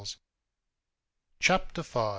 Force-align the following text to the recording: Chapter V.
Chapter 1.39 1.83
V. 1.83 2.09